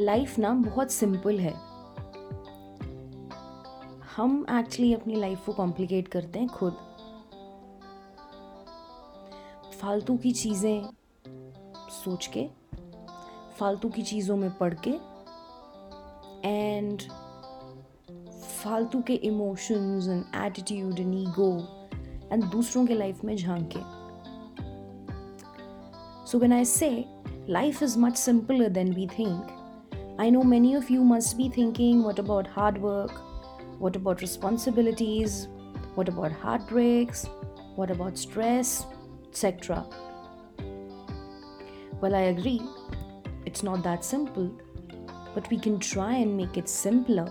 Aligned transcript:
Life 0.00 0.38
ना 0.38 0.52
बहुत 0.54 0.92
simple 0.92 1.38
है। 1.38 1.52
हम 4.16 4.44
एक्चुअली 4.50 4.92
अपनी 4.94 5.14
लाइफ 5.14 5.44
को 5.46 5.52
कॉम्प्लिकेट 5.52 6.08
करते 6.08 6.38
हैं 6.38 6.48
खुद। 6.48 6.76
फालतू 9.80 10.16
की 10.16 10.32
चीज़ें 10.32 10.88
सोच 11.92 12.26
के, 12.26 12.48
फालतू 13.58 13.88
की 13.88 14.02
चीज़ों 14.02 14.36
में 14.36 14.50
पढ़ 14.58 14.74
के 14.86 14.94
एंड 16.48 17.02
फालतू 18.62 19.02
के 19.02 19.14
emotions 19.14 20.08
and 20.08 20.24
attitude 20.44 21.00
and 21.00 21.14
ego 21.14 21.52
and 22.32 22.44
दूसरों 22.44 22.86
के 22.86 22.94
लाइफ 22.94 23.24
में 23.24 23.36
झाँक 23.36 23.68
के। 23.76 23.80
So 26.30 26.38
when 26.38 26.52
I 26.52 26.64
say 26.64 27.04
life 27.48 27.82
is 27.82 27.98
much 27.98 28.16
simpler 28.16 28.68
than 28.68 28.94
we 28.94 29.06
think 29.18 29.60
I 30.16 30.30
know 30.30 30.44
many 30.44 30.74
of 30.74 30.90
you 30.90 31.02
must 31.02 31.36
be 31.36 31.48
thinking, 31.48 32.04
what 32.04 32.20
about 32.20 32.46
hard 32.46 32.78
work? 32.78 33.10
What 33.80 33.96
about 33.96 34.20
responsibilities? 34.20 35.48
What 35.96 36.08
about 36.08 36.30
heartbreaks? 36.30 37.26
What 37.74 37.90
about 37.90 38.16
stress? 38.16 38.86
Etc. 39.28 39.84
Well, 42.00 42.14
I 42.14 42.22
agree, 42.34 42.62
it's 43.44 43.64
not 43.64 43.82
that 43.82 44.04
simple, 44.04 44.52
but 45.34 45.50
we 45.50 45.58
can 45.58 45.80
try 45.80 46.14
and 46.14 46.36
make 46.36 46.56
it 46.56 46.68
simpler 46.68 47.28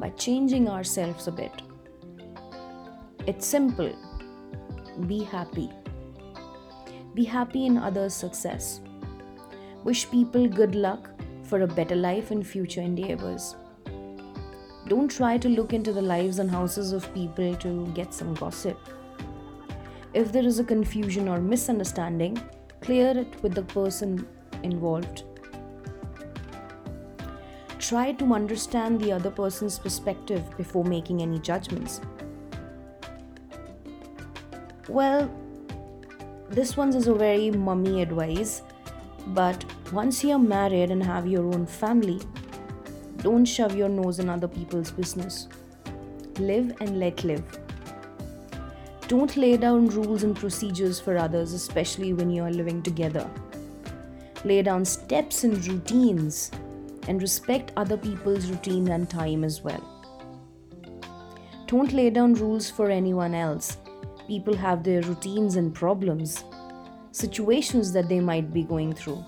by 0.00 0.08
changing 0.10 0.68
ourselves 0.68 1.26
a 1.26 1.32
bit. 1.32 1.52
It's 3.26 3.46
simple 3.46 3.94
be 5.06 5.22
happy. 5.22 5.70
Be 7.14 7.24
happy 7.24 7.66
in 7.66 7.76
others' 7.76 8.14
success. 8.14 8.80
Wish 9.84 10.10
people 10.10 10.48
good 10.48 10.74
luck 10.74 11.10
for 11.48 11.62
a 11.62 11.66
better 11.66 11.96
life 11.96 12.30
and 12.30 12.46
future 12.46 12.80
endeavors. 12.80 13.56
Don't 14.86 15.08
try 15.08 15.38
to 15.38 15.48
look 15.48 15.72
into 15.72 15.92
the 15.92 16.02
lives 16.02 16.38
and 16.38 16.50
houses 16.50 16.92
of 16.92 17.12
people 17.14 17.54
to 17.56 17.86
get 17.94 18.14
some 18.14 18.34
gossip. 18.34 18.78
If 20.14 20.32
there 20.32 20.44
is 20.44 20.58
a 20.58 20.64
confusion 20.64 21.28
or 21.28 21.40
misunderstanding, 21.40 22.40
clear 22.80 23.16
it 23.16 23.42
with 23.42 23.54
the 23.54 23.62
person 23.62 24.26
involved. 24.62 25.24
Try 27.78 28.12
to 28.12 28.32
understand 28.34 29.00
the 29.00 29.12
other 29.12 29.30
person's 29.30 29.78
perspective 29.78 30.56
before 30.56 30.84
making 30.84 31.22
any 31.22 31.38
judgments. 31.38 32.00
Well, 34.88 35.30
this 36.48 36.76
one 36.76 36.94
is 36.94 37.06
a 37.06 37.14
very 37.14 37.50
mummy 37.50 38.02
advice, 38.02 38.62
but 39.28 39.64
once 39.92 40.22
you're 40.22 40.38
married 40.38 40.90
and 40.90 41.02
have 41.02 41.26
your 41.26 41.46
own 41.46 41.66
family, 41.66 42.20
don't 43.18 43.44
shove 43.44 43.74
your 43.74 43.88
nose 43.88 44.18
in 44.18 44.28
other 44.28 44.48
people's 44.48 44.90
business. 44.90 45.48
Live 46.38 46.74
and 46.80 47.00
let 47.00 47.24
live. 47.24 47.42
Don't 49.08 49.34
lay 49.36 49.56
down 49.56 49.88
rules 49.88 50.22
and 50.22 50.36
procedures 50.36 51.00
for 51.00 51.16
others, 51.16 51.54
especially 51.54 52.12
when 52.12 52.30
you 52.30 52.42
are 52.42 52.50
living 52.50 52.82
together. 52.82 53.28
Lay 54.44 54.60
down 54.62 54.84
steps 54.84 55.44
and 55.44 55.66
routines 55.66 56.50
and 57.08 57.22
respect 57.22 57.72
other 57.76 57.96
people's 57.96 58.50
routine 58.50 58.88
and 58.88 59.08
time 59.08 59.42
as 59.42 59.62
well. 59.62 59.82
Don't 61.66 61.92
lay 61.92 62.10
down 62.10 62.34
rules 62.34 62.70
for 62.70 62.90
anyone 62.90 63.34
else. 63.34 63.78
People 64.26 64.54
have 64.54 64.84
their 64.84 65.00
routines 65.02 65.56
and 65.56 65.74
problems, 65.74 66.44
situations 67.12 67.90
that 67.92 68.08
they 68.10 68.20
might 68.20 68.52
be 68.52 68.62
going 68.62 68.92
through. 68.92 69.24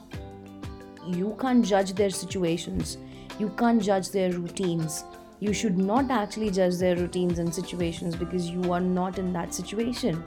You 1.06 1.36
can't 1.40 1.64
judge 1.64 1.94
their 1.94 2.10
situations, 2.10 2.98
you 3.38 3.48
can't 3.56 3.82
judge 3.82 4.10
their 4.10 4.32
routines. 4.32 5.04
You 5.40 5.54
should 5.54 5.78
not 5.78 6.10
actually 6.10 6.50
judge 6.50 6.76
their 6.76 6.96
routines 6.96 7.38
and 7.38 7.54
situations 7.54 8.14
because 8.14 8.50
you 8.50 8.72
are 8.72 8.80
not 8.80 9.18
in 9.18 9.32
that 9.32 9.54
situation. 9.54 10.22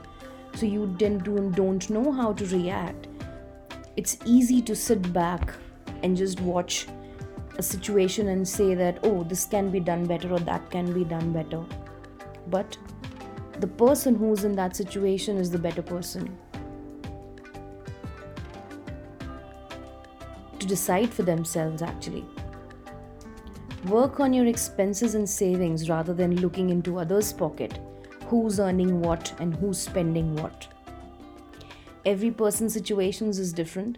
So 0.54 0.66
you 0.66 0.86
don't 0.98 1.90
know 1.90 2.10
how 2.10 2.32
to 2.32 2.46
react. 2.46 3.06
It's 3.96 4.18
easy 4.24 4.60
to 4.62 4.74
sit 4.74 5.12
back 5.12 5.54
and 6.02 6.16
just 6.16 6.40
watch 6.40 6.88
a 7.56 7.62
situation 7.62 8.28
and 8.28 8.46
say 8.46 8.74
that, 8.74 8.98
oh, 9.04 9.22
this 9.22 9.44
can 9.44 9.70
be 9.70 9.78
done 9.78 10.04
better 10.06 10.32
or 10.32 10.40
that 10.40 10.68
can 10.72 10.92
be 10.92 11.04
done 11.04 11.32
better. 11.32 11.64
But 12.48 12.76
the 13.60 13.68
person 13.68 14.16
who's 14.16 14.42
in 14.42 14.56
that 14.56 14.74
situation 14.74 15.36
is 15.36 15.48
the 15.48 15.58
better 15.58 15.82
person. 15.82 16.36
To 20.63 20.67
decide 20.67 21.13
for 21.13 21.23
themselves, 21.23 21.81
actually. 21.81 22.25
Work 23.87 24.19
on 24.19 24.33
your 24.33 24.45
expenses 24.45 25.15
and 25.15 25.29
savings 25.29 25.89
rather 25.89 26.13
than 26.13 26.41
looking 26.41 26.69
into 26.69 26.99
others' 26.99 27.31
pocket. 27.31 27.79
Who's 28.27 28.59
earning 28.59 29.01
what 29.01 29.33
and 29.39 29.55
who's 29.55 29.79
spending 29.79 30.35
what. 30.35 30.67
Every 32.05 32.31
person's 32.31 32.73
situations 32.73 33.39
is 33.39 33.53
different. 33.53 33.97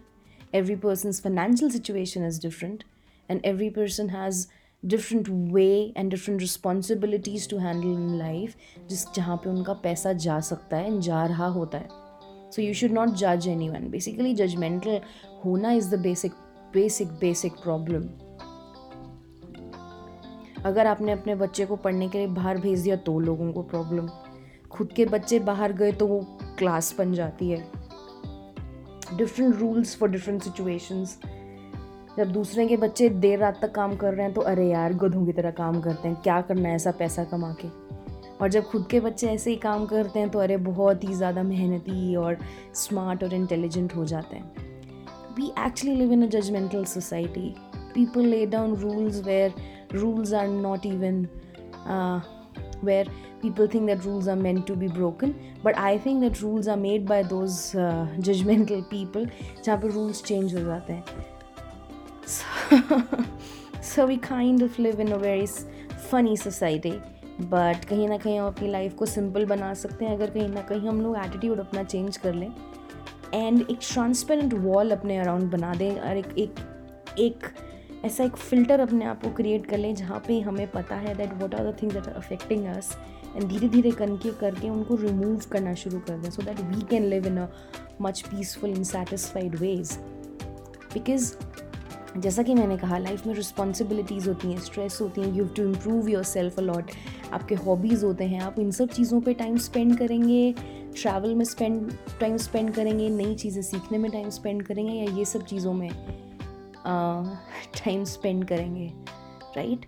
Every 0.54 0.76
person's 0.76 1.20
financial 1.20 1.70
situation 1.70 2.22
is 2.22 2.38
different. 2.38 2.84
And 3.28 3.40
every 3.44 3.70
person 3.70 4.08
has 4.10 4.48
different 4.86 5.28
way 5.28 5.92
and 5.94 6.10
different 6.10 6.40
responsibilities 6.40 7.46
to 7.46 7.58
handle 7.58 7.94
in 7.94 8.18
life 8.18 8.54
जिस 8.88 9.04
जहाँ 9.16 9.36
पे 9.44 9.50
उनका 9.50 9.72
पैसा 9.82 10.12
जा 10.24 10.38
सकता 10.40 10.76
है 10.76 11.00
जा 11.00 11.24
रहा 11.26 11.46
होता 11.56 11.78
है 11.78 12.00
so 12.50 12.62
you 12.62 12.72
should 12.74 12.94
not 12.96 13.14
judge 13.20 13.46
anyone 13.52 13.86
basically 13.92 14.34
judgmental 14.40 14.98
होना 15.44 15.72
is 15.78 15.88
the 15.92 16.00
basic 16.08 16.32
basic 16.75 17.07
basic 17.19 17.53
problem 17.53 18.03
अगर 20.65 20.87
आपने 20.87 21.11
अपने 21.11 21.35
बच्चे 21.35 21.65
को 21.65 21.75
पढ़ने 21.75 22.07
के 22.09 22.17
लिए 22.17 22.27
बाहर 22.27 22.57
भेज 22.57 22.79
दिया 22.79 22.95
तो 22.95 23.19
लोगों 23.19 23.51
को 23.53 23.61
प्रॉब्लम 23.63 24.07
खुद 24.71 24.91
के 24.91 25.05
बच्चे 25.05 25.39
बाहर 25.39 25.73
गए 25.73 25.91
तो 25.91 26.07
वो 26.07 26.19
क्लास 26.59 26.95
बन 26.97 27.13
जाती 27.13 27.49
है. 27.49 27.71
Different 29.17 29.55
rules 29.55 29.95
for 29.97 30.09
different 30.09 30.43
situations 30.43 31.19
जब 32.17 32.31
दूसरे 32.31 32.67
के 32.67 32.77
बच्चे 32.77 33.09
देर 33.09 33.39
रात 33.39 33.61
तक 33.61 33.71
काम 33.71 33.95
कर 33.95 34.13
रहे 34.13 34.25
हैं 34.25 34.33
तो 34.33 34.41
अरे 34.41 34.69
यार, 34.69 34.93
गधों 34.93 35.25
की 35.25 35.33
तरह 35.33 35.51
काम 35.51 35.81
करते 35.81 36.07
हैं. 36.07 36.21
क्या 36.21 36.41
करना 36.41 36.69
है 36.69 36.75
ऐसा 36.75 36.91
पैसा 36.91 37.23
कमा 37.23 37.55
के? 37.61 37.67
और 38.41 38.49
जब 38.49 38.63
खुद 38.63 38.87
के 38.91 38.99
बच्चे 38.99 39.27
ऐसे 39.27 39.49
ही 39.49 39.55
काम 39.55 39.85
करते 39.85 40.19
हैं 40.19 40.29
तो 40.29 40.39
अरे 40.39 40.57
बहुत 40.57 41.03
ही 41.03 41.13
ज़्यादा 41.13 41.43
मेहनती 41.43 42.15
और 42.15 42.37
स्मार्ट 42.75 43.23
और 43.23 43.33
इंटेलिजेंट 43.33 43.95
हो 43.95 44.05
जाते 44.05 44.35
हैं. 44.35 44.66
We 45.37 45.51
actually 45.65 45.97
live 45.99 46.11
in 46.13 46.25
a 46.25 46.29
judgmental 46.29 46.83
society 46.85 47.53
people 47.93 48.25
lay 48.25 48.45
down 48.45 48.75
rules 48.75 49.23
where 49.25 49.53
rules 49.93 50.33
are 50.33 50.47
not 50.47 50.85
even 50.85 51.29
uh, 51.85 52.19
where 52.81 53.05
people 53.41 53.67
think 53.67 53.87
that 53.87 54.03
rules 54.05 54.27
are 54.27 54.35
meant 54.35 54.65
to 54.67 54.75
be 54.75 54.87
broken 54.87 55.33
but 55.63 55.77
i 55.77 55.97
think 55.97 56.21
that 56.21 56.41
rules 56.41 56.67
are 56.67 56.77
made 56.77 57.05
by 57.05 57.23
those 57.23 57.75
uh, 57.75 58.07
judgmental 58.19 58.83
people 58.89 59.27
जहाँ 59.65 59.81
rules 59.81 60.23
change 60.23 60.53
हो 60.53 60.65
जाते 60.65 60.93
हैं 60.93 61.03
so, 62.27 63.01
so 63.81 64.05
we 64.05 64.17
kind 64.17 64.61
of 64.61 64.79
live 64.79 64.99
in 64.99 65.13
a 65.13 65.17
very 65.17 65.47
funny 66.11 66.35
society 66.47 66.93
but 67.41 67.85
कहीं 67.85 68.07
ना 68.07 68.17
कहीं 68.17 68.39
हम 68.39 68.47
अपनी 68.47 68.69
life 68.71 68.93
को 68.95 69.05
सिंपल 69.05 69.45
बना 69.45 69.73
सकते 69.73 70.05
हैं 70.05 70.15
अगर 70.15 70.29
कहीं 70.29 70.49
ना 70.49 70.61
कहीं 70.61 70.87
हम 70.87 71.01
लोग 71.01 71.17
एटीट्यूड 71.17 71.59
अपना 71.59 71.83
चेंज 71.83 72.17
कर 72.17 72.33
लें 72.33 72.49
एंड 73.33 73.61
एक 73.61 73.79
ट्रांसपेरेंट 73.93 74.53
वॉल 74.53 74.91
अपने 74.91 75.17
अराउंड 75.17 75.51
बना 75.51 75.73
दें 75.73 75.99
और 75.99 76.17
एक 76.17 76.27
एक 76.37 76.55
एक 77.19 77.39
ऐसा 78.05 78.23
एक 78.23 78.35
फ़िल्टर 78.35 78.79
अपने 78.79 79.05
आप 79.05 79.23
को 79.23 79.31
क्रिएट 79.31 79.65
कर 79.65 79.77
लें 79.77 79.95
जहाँ 79.95 80.23
पे 80.27 80.39
हमें 80.39 80.71
पता 80.71 80.95
है 80.95 81.15
that 81.15 81.33
what 81.33 81.55
are 81.55 81.71
the 81.71 81.77
things 81.81 81.95
that 81.95 82.07
are 82.07 82.13
affecting 82.13 82.65
us 82.65 82.97
and 83.35 83.43
धीरे 83.43 83.69
धीरे 83.69 83.91
करके 83.91 84.31
करके 84.31 84.69
उनको 84.69 84.95
रिमूव 84.95 85.41
करना 85.51 85.73
शुरू 85.73 85.99
कर 85.99 86.17
दें 86.17 86.29
so 86.29 86.41
that 86.41 86.59
we 86.59 86.81
can 86.81 87.05
live 87.05 87.27
in 87.27 87.37
a 87.37 87.47
much 88.01 88.21
peaceful 88.21 88.69
in 88.69 88.83
satisfied 88.83 89.55
ways 89.55 89.91
because 90.93 91.35
जैसा 92.17 92.43
कि 92.43 92.53
मैंने 92.53 92.77
कहा 92.77 92.97
लाइफ 92.97 93.27
में 93.27 93.33
रिस्पॉन्सिबिलिटीज़ 93.33 94.29
होती 94.29 94.51
हैं 94.51 94.59
स्ट्रेस 94.59 94.97
होती 95.01 95.21
हैं 95.21 95.33
you 95.33 95.43
have 95.43 95.53
to 95.53 95.63
improve 95.63 96.09
yourself 96.23 96.59
a lot 96.59 96.83
आपके 97.33 97.55
हॉबीज़ 97.55 98.05
होते 98.05 98.23
हैं, 98.23 98.41
आप 98.41 98.59
इन 98.59 98.71
सब 98.71 98.87
चीज़ों 98.87 99.21
पे 99.21 99.33
टाइम 99.33 99.57
स्पेंड 99.57 99.97
करेंगे 99.97 100.55
ट्रैवल 101.01 101.35
में 101.35 101.45
स्पेंड 101.45 101.91
टाइम 102.19 102.37
स्पेंड 102.37 102.73
करेंगे, 102.73 103.09
नई 103.09 103.35
चीज़ें 103.35 103.61
सीखने 103.61 103.97
में 103.97 104.09
टाइम 104.11 104.29
स्पेंड 104.29 104.63
करेंगे 104.63 104.93
या 104.93 105.11
ये 105.17 105.25
सब 105.25 105.45
चीज़ों 105.45 105.73
में 105.73 105.89
टाइम 106.85 108.03
स्पेंड 108.05 108.47
करेंगे 108.47 108.91
right 109.57 109.85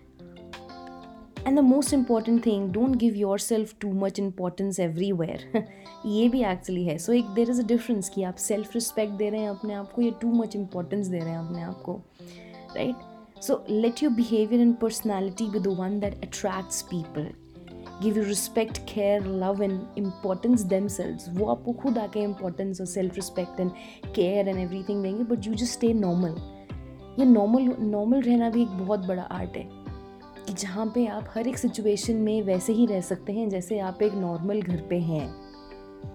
and 1.46 1.56
the 1.58 1.60
most 1.62 1.94
important 1.94 2.44
thing 2.46 2.70
don't 2.72 2.96
give 2.96 3.14
yourself 3.38 3.74
too 3.80 3.92
much 3.94 4.18
importance 4.20 4.80
everywhere 4.80 5.64
ये 6.06 6.28
भी 6.28 6.42
एक्चुअली 6.44 6.84
है. 6.84 6.96
सो 6.98 7.12
एक 7.12 7.28
देर 7.34 7.50
इज़ 7.50 7.62
अ 7.62 7.66
डिफरेंस 7.66 8.08
कि 8.08 8.22
आप 8.22 8.36
सेल्फ 8.38 8.74
रिस्पेक्ट 8.74 9.12
दे 9.12 9.30
रहे 9.30 9.40
हैं 9.40 9.50
अपने 9.50 9.74
आप 9.74 9.92
को 9.92 10.02
या 10.02 10.10
टू 10.20 10.32
मच 10.32 10.56
इम्पॉर्टेंस 10.56 11.06
दे 11.06 11.18
रहे 11.18 11.30
हैं 11.30 11.38
अपने 11.38 11.62
आप 11.62 11.82
को 11.82 12.00
right 12.76 13.42
so 13.42 13.64
let 13.70 14.02
your 14.02 14.12
behaviour 14.12 14.60
and 14.60 14.76
personality 14.76 15.46
with 15.48 15.66
one 15.78 15.98
that 16.00 16.24
attracts 16.24 16.82
people 16.82 17.30
give 18.02 18.16
you 18.16 18.22
respect 18.24 18.78
care 18.94 19.26
love 19.42 19.62
and 19.62 19.80
importance 19.98 20.62
themselves 20.88 21.28
वो 21.38 21.46
आपको 21.50 21.72
खुद 21.82 21.98
आके 21.98 22.20
इम्पोर्टेंस 22.22 22.80
और 22.80 22.86
self 22.86 23.16
respect 23.16 23.60
and 23.60 23.70
care 24.14 24.48
and 24.48 24.58
everything 24.88 25.02
देंगे 25.02 25.24
but 25.34 25.46
you 25.46 25.54
just 25.54 25.72
stay 25.72 25.92
normal 25.94 26.36
ये 27.18 27.24
normal 27.24 27.74
normal 27.80 28.20
रहना 28.22 28.50
भी 28.50 28.62
एक 28.62 28.78
बहुत 28.78 29.06
बड़ा 29.06 29.22
आर्ट 29.22 29.56
है 29.56 29.68
कि 30.46 30.52
जहाँ 30.52 30.86
पे 30.94 31.06
आप 31.06 31.28
हर 31.34 31.48
एक 31.48 31.58
सिचुएशन 31.58 32.16
में 32.16 32.42
वैसे 32.42 32.72
ही 32.72 32.86
रह 32.86 33.00
सकते 33.00 33.32
हैं 33.32 33.48
जैसे 33.48 33.78
आप 33.78 34.02
एक 34.02 34.14
नॉर्मल 34.14 34.62
घर 34.62 34.80
पे 34.90 34.98
हैं। 34.98 35.28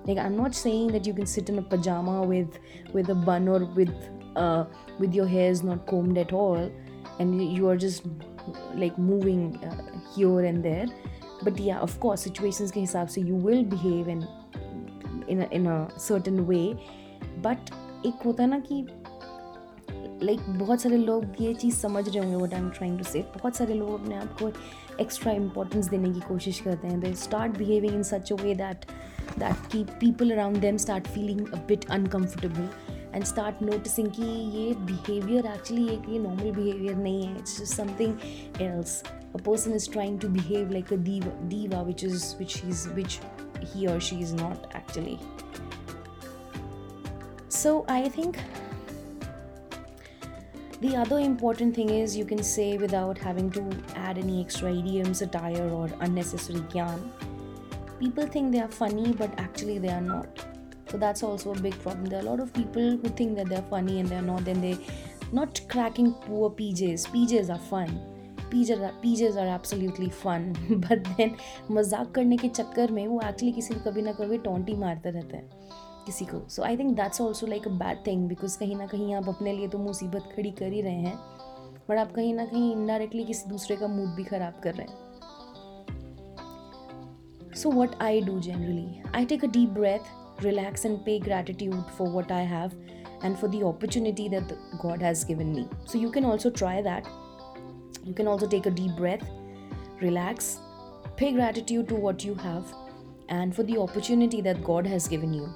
Like 0.07 0.19
I 0.19 0.25
am 0.25 0.33
not 0.33 0.53
that 0.91 1.07
you 1.07 1.13
can 1.13 1.25
sit 1.25 1.49
in 1.49 1.59
a 1.59 1.61
pajama 1.61 2.21
with 2.23 2.57
with 2.93 3.09
a 3.09 3.15
bun 3.27 3.47
or 3.47 3.59
with 3.77 3.93
uh, 4.35 4.65
with 4.99 5.13
your 5.13 5.27
hairs 5.27 5.63
not 5.63 5.85
combed 5.87 6.17
at 6.17 6.33
all 6.33 6.69
and 7.19 7.41
you 7.57 7.69
are 7.69 7.77
just 7.77 8.07
like 8.75 8.97
moving 8.97 9.57
uh, 9.63 9.83
here 10.15 10.45
and 10.45 10.63
there. 10.63 10.87
But 11.43 11.59
या 11.59 11.81
course 11.99 12.23
situations 12.27 12.71
ke 12.71 12.83
hisab 12.85 13.09
se 13.09 13.21
you 13.21 13.39
will 13.47 13.63
behave 13.63 14.07
in 14.09 14.27
in 15.29 15.67
a 15.67 15.87
certain 15.99 16.45
way. 16.47 16.75
But 17.45 17.73
एक 18.05 18.21
होता 18.25 18.43
है 18.43 18.49
ना 18.49 18.59
कि 18.59 18.85
like 20.23 20.39
like, 20.39 20.49
बहुत 20.49 20.81
सारे 20.81 20.97
लोग 20.97 21.25
ये 21.41 21.53
चीज़ 21.53 21.75
समझ 21.75 22.09
रहे 22.09 22.19
होंगे 22.19 22.45
what 22.45 22.53
I 22.53 22.59
am 22.59 22.69
trying 22.69 22.97
to 22.97 23.03
say 23.03 23.21
बहुत 23.21 23.55
सारे 23.55 23.73
लोग 23.73 24.01
अपने 24.01 24.15
आप 24.15 24.37
को 24.41 24.51
एक्स्ट्रा 25.01 25.33
इंपॉर्टेंस 25.33 25.89
देने 25.89 26.11
की 26.13 26.19
कोशिश 26.19 26.59
करते 26.59 26.87
हैं. 26.87 26.99
They 26.99 27.13
start 27.13 27.57
behaving 27.57 27.93
in 27.93 28.03
such 28.03 28.31
a 28.31 28.35
way 28.35 28.55
that 28.55 28.85
that 29.39 29.71
की 29.71 29.83
people 29.83 30.31
around 30.31 30.57
them 30.57 30.77
start 30.77 31.07
feeling 31.07 31.47
a 31.47 31.57
bit 31.67 31.85
uncomfortable 31.91 32.69
and 33.14 33.24
start 33.24 33.62
noticing 33.62 34.08
कि 34.16 34.30
ये 34.58 34.72
बिहेवियर 34.92 35.46
एक्चुअली 35.54 35.88
एक 35.94 36.08
ये 36.08 36.18
नॉर्मल 36.18 36.50
बिहेवियर 36.52 36.96
नहीं 36.96 37.26
है 37.26 37.36
it's 37.38 37.60
just 37.60 37.74
something 37.74 38.62
else 38.62 39.02
a 39.04 39.42
person 39.46 39.74
is 39.74 39.92
trying 39.92 40.20
to 40.20 40.28
behave 40.38 40.70
like 40.72 40.92
a 40.92 40.96
diva 41.10 41.38
diva 41.48 41.82
which 41.82 42.04
is 42.04 42.34
which 42.38 42.62
is 42.66 42.86
which 42.94 43.20
he 43.64 43.86
or 43.86 44.00
she 44.00 44.20
is 44.20 44.32
not 44.32 44.66
actually. 44.72 45.18
So 47.48 47.84
I 47.88 48.08
think 48.08 48.38
the 50.80 50.96
other 50.96 51.18
important 51.18 51.74
thing 51.74 51.90
is 51.90 52.16
you 52.16 52.24
can 52.24 52.42
say 52.42 52.78
without 52.78 53.18
having 53.18 53.50
to 53.52 53.64
add 53.94 54.18
any 54.18 54.40
extra 54.40 54.72
idioms, 54.72 55.18
satire, 55.18 55.68
or 55.68 55.90
unnecessary 56.00 56.60
gyan. 56.60 57.10
People 57.98 58.26
think 58.26 58.52
they 58.52 58.60
are 58.60 58.68
funny, 58.68 59.12
but 59.12 59.30
actually 59.38 59.78
they 59.78 59.90
are 59.90 60.00
not. 60.00 60.46
So 60.95 60.99
that's 60.99 61.23
also 61.23 61.51
a 61.51 61.59
big 61.59 61.77
problem. 61.79 62.05
There 62.05 62.19
are 62.19 62.21
a 62.21 62.25
lot 62.25 62.39
of 62.39 62.53
people 62.53 62.95
who 62.95 63.09
think 63.09 63.35
that 63.35 63.49
they're 63.49 63.69
funny 63.69 63.99
and 63.99 64.07
they're 64.07 64.21
not. 64.21 64.45
Then 64.45 64.61
they 64.61 64.77
not 65.33 65.59
cracking 65.67 66.13
poor 66.25 66.49
PJs. 66.49 67.07
PJs 67.07 67.49
are 67.49 67.59
fun. 67.59 67.89
Are, 68.45 68.93
PJs 69.01 69.35
are 69.35 69.47
absolutely 69.47 70.09
fun. 70.09 70.45
but 70.87 71.03
then 71.17 71.35
मज़ाक 71.71 72.11
करने 72.15 72.37
के 72.37 72.47
चक्कर 72.49 72.91
में 72.91 73.07
वो 73.07 73.19
actually 73.21 73.51
किसी 73.51 73.73
को 73.73 73.79
कभी 73.89 74.01
ना 74.01 74.11
कभी 74.19 74.37
टोंटी 74.45 74.75
मारते 74.83 75.11
रहते 75.11 75.37
हैं 75.37 75.49
किसी 76.05 76.25
को 76.25 76.39
so 76.49 76.63
I 76.63 76.77
think 76.77 76.95
that's 76.97 77.21
also 77.21 77.47
like 77.47 77.67
a 77.67 77.71
bad 77.79 78.05
thing 78.07 78.27
because 78.27 78.57
कहीं 78.59 78.75
ना 78.75 78.85
कहीं 78.87 79.13
आप 79.15 79.29
अपने 79.29 79.53
लिए 79.53 79.67
तो 79.67 79.77
मुसीबत 79.79 80.29
खड़ी 80.35 80.51
कर 80.59 80.71
ही 80.73 80.81
रहे 80.81 81.01
हैं 81.07 81.17
बट 81.89 81.97
आप 81.97 82.11
कहीं 82.15 82.33
ना 82.33 82.45
कहीं 82.45 82.71
इनडायरेक्टली 82.73 83.23
किसी 83.23 83.49
दूसरे 83.49 83.75
का 83.77 83.87
मूड 83.87 84.15
भी 84.15 84.23
ख़राब 84.23 84.61
कर 84.63 84.75
रहे 84.75 84.87
हैं 84.87 85.03
so 87.55 87.71
what 87.71 88.01
I 88.01 88.21
do 88.21 88.39
generally 88.39 89.01
I 89.15 89.25
take 89.25 89.43
a 89.45 89.47
deep 89.47 89.69
breath 89.69 90.13
relax 90.41 90.85
and 90.85 91.03
pay 91.05 91.19
gratitude 91.19 91.83
for 91.97 92.09
what 92.09 92.31
I 92.31 92.41
have 92.41 92.73
and 93.21 93.37
for 93.39 93.47
the 93.47 93.63
opportunity 93.63 94.27
that 94.29 94.53
God 94.79 95.01
has 95.01 95.23
given 95.23 95.53
me. 95.53 95.67
So 95.85 95.97
you 95.97 96.11
can 96.11 96.25
also 96.25 96.49
try 96.49 96.81
that. 96.81 97.07
You 98.03 98.13
can 98.13 98.27
also 98.27 98.47
take 98.47 98.65
a 98.65 98.71
deep 98.71 98.95
breath, 98.95 99.27
relax, 100.01 100.59
pay 101.15 101.31
gratitude 101.31 101.87
to 101.89 101.95
what 101.95 102.23
you 102.23 102.35
have 102.35 102.71
and 103.29 103.55
for 103.55 103.63
the 103.63 103.77
opportunity 103.77 104.41
that 104.41 104.63
God 104.63 104.85
has 104.85 105.07
given 105.07 105.33
you. 105.33 105.53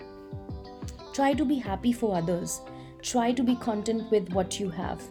Try 1.13 1.33
to 1.33 1.45
be 1.45 1.55
happy 1.55 1.91
for 1.91 2.15
others. 2.15 2.61
Try 3.01 3.33
to 3.33 3.43
be 3.43 3.55
content 3.55 4.09
with 4.09 4.29
what 4.29 4.59
you 4.59 4.69
have. 4.69 5.01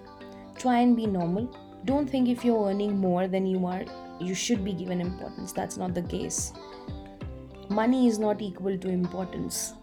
Try 0.56 0.80
and 0.80 0.96
be 0.96 1.06
normal. 1.06 1.54
Don't 1.84 2.08
think 2.08 2.28
if 2.28 2.44
you're 2.44 2.68
earning 2.68 2.96
more 2.96 3.28
than 3.28 3.46
you 3.46 3.64
are, 3.66 3.84
you 4.20 4.34
should 4.34 4.64
be 4.64 4.72
given 4.72 5.00
importance. 5.00 5.52
That's 5.52 5.76
not 5.76 5.94
the 5.94 6.02
case. 6.02 6.52
Money 7.70 8.08
is 8.08 8.18
not 8.18 8.40
equal 8.40 8.78
to 8.78 8.88
importance. 8.88 9.74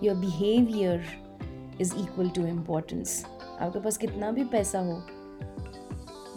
Your 0.00 0.14
behavior 0.14 1.02
is 1.80 1.92
equal 1.94 2.30
to 2.30 2.46
importance. 2.46 3.24
आपके 3.60 3.80
पास 3.80 3.96
कितना 3.96 4.30
भी 4.32 4.44
पैसा 4.52 4.78
हो 4.78 5.00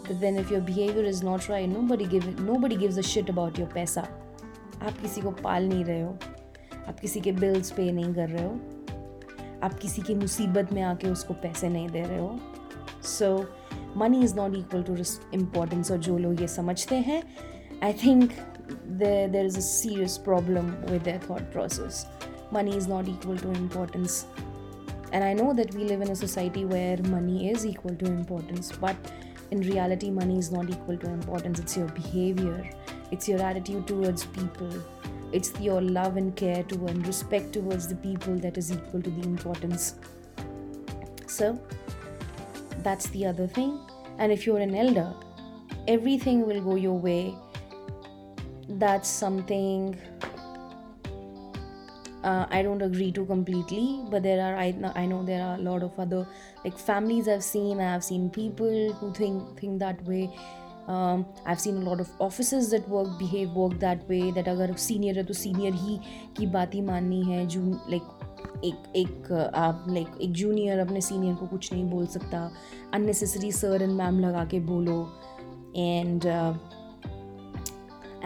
but 0.08 0.20
then 0.20 0.36
if 0.36 0.50
your 0.50 0.60
behavior 0.62 1.04
is 1.04 1.22
not 1.22 1.48
right 1.48 1.68
nobody 1.68 2.06
give 2.06 2.26
nobody 2.40 2.76
gives 2.76 2.98
a 2.98 3.02
shit 3.02 3.30
about 3.34 3.58
your 3.58 3.68
पैसा 3.74 4.06
आप 4.82 4.98
किसी 5.02 5.20
को 5.20 5.30
पाल 5.44 5.68
नहीं 5.68 5.84
रहे 5.84 6.00
हो 6.00 6.10
आप 6.88 7.00
किसी 7.00 7.20
के 7.20 7.32
बिल्स 7.38 7.70
पे 7.70 7.90
नहीं 7.92 8.14
कर 8.14 8.28
रहे 8.28 8.44
हो 8.44 8.52
आप 9.62 9.78
किसी 9.82 10.02
की 10.02 10.14
मुसीबत 10.14 10.72
में 10.72 10.82
आके 10.82 11.10
उसको 11.10 11.34
पैसे 11.42 11.68
नहीं 11.68 11.88
दे 11.88 12.02
रहे 12.02 12.18
हो 12.18 12.38
so 13.06 13.34
money 13.96 14.22
is 14.24 14.36
not 14.36 14.56
equal 14.56 14.82
to 14.82 14.96
importance 15.34 15.90
और 15.90 15.98
जो 16.08 16.18
लोग 16.18 16.40
ये 16.40 16.48
समझते 16.48 16.96
हैं 17.08 17.22
I 17.84 17.92
think 18.04 18.32
there, 18.84 19.28
there 19.28 19.44
is 19.44 19.56
a 19.56 19.62
serious 19.62 20.18
problem 20.18 20.80
with 20.86 21.04
their 21.04 21.18
thought 21.18 21.50
process. 21.50 22.06
Money 22.50 22.76
is 22.76 22.86
not 22.86 23.08
equal 23.08 23.36
to 23.36 23.50
importance. 23.52 24.26
And 25.12 25.24
I 25.24 25.32
know 25.32 25.54
that 25.54 25.74
we 25.74 25.84
live 25.84 26.02
in 26.02 26.10
a 26.10 26.16
society 26.16 26.64
where 26.64 26.96
money 27.04 27.50
is 27.50 27.64
equal 27.64 27.94
to 27.94 28.06
importance, 28.06 28.72
but 28.72 28.96
in 29.50 29.60
reality, 29.60 30.10
money 30.10 30.38
is 30.38 30.50
not 30.50 30.68
equal 30.68 30.98
to 30.98 31.10
importance. 31.10 31.58
It's 31.58 31.76
your 31.76 31.88
behavior, 31.88 32.70
it's 33.10 33.28
your 33.28 33.40
attitude 33.40 33.86
towards 33.86 34.24
people, 34.26 34.70
it's 35.32 35.58
your 35.60 35.80
love 35.80 36.16
and 36.16 36.36
care 36.36 36.62
to 36.64 36.86
and 36.86 37.06
respect 37.06 37.52
towards 37.52 37.88
the 37.88 37.96
people 37.96 38.36
that 38.36 38.58
is 38.58 38.70
equal 38.70 39.00
to 39.00 39.10
the 39.10 39.22
importance. 39.22 39.94
So, 41.26 41.58
that's 42.82 43.08
the 43.10 43.26
other 43.26 43.46
thing. 43.46 43.78
And 44.18 44.32
if 44.32 44.46
you're 44.46 44.58
an 44.58 44.74
elder, 44.74 45.14
everything 45.86 46.46
will 46.46 46.60
go 46.60 46.74
your 46.76 46.98
way 46.98 47.34
that's 48.69 49.09
something 49.09 49.97
uh, 52.23 52.45
I 52.49 52.61
don't 52.63 52.81
agree 52.81 53.11
to 53.11 53.25
completely, 53.25 54.01
but 54.09 54.23
there 54.23 54.41
are 54.41 54.55
I, 54.57 54.73
I 54.95 55.05
know 55.05 55.23
there 55.23 55.43
are 55.43 55.55
a 55.55 55.61
lot 55.61 55.83
of 55.83 55.99
other 55.99 56.25
like 56.63 56.77
families 56.77 57.27
I've 57.27 57.43
seen. 57.43 57.79
I've 57.79 58.03
seen 58.03 58.29
people 58.29 58.93
who 58.93 59.13
think 59.13 59.59
think 59.59 59.79
that 59.79 60.03
way, 60.05 60.29
um, 60.87 61.25
I've 61.45 61.59
seen 61.59 61.77
a 61.77 61.81
lot 61.81 61.99
of 61.99 62.09
offices 62.19 62.71
that 62.71 62.87
work 62.87 63.19
behave 63.19 63.51
work 63.51 63.79
that 63.79 64.07
way 64.09 64.31
that 64.31 64.47
अगर 64.47 64.73
senior 64.73 65.17
है 65.17 65.23
तो 65.23 65.33
senior 65.33 65.73
ही 65.73 65.99
की 66.37 66.47
बात 66.47 66.75
ही 66.75 66.81
माननी 66.81 67.21
है 67.31 67.45
जू 67.47 67.61
like 67.89 68.19
एक 68.65 68.93
एक 68.95 69.31
आप 69.55 69.85
लाइक 69.89 70.17
एक 70.21 70.31
जूनियर 70.31 70.79
अपने 70.79 71.01
सीनियर 71.01 71.35
को 71.35 71.47
कुछ 71.47 71.71
नहीं 71.73 71.89
बोल 71.89 72.05
सकता 72.15 72.49
अननेसेसरी 72.93 73.51
सर 73.51 73.81
एंड 73.81 73.91
मैम 73.91 74.19
लगा 74.19 74.45
के 74.45 74.59
बोलो 74.71 74.97
एंड 75.75 76.25